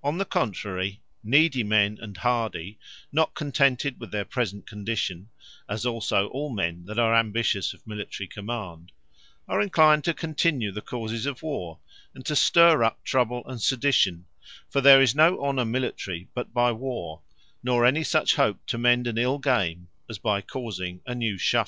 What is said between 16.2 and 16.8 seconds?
but by